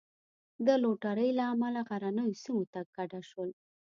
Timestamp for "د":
0.65-0.67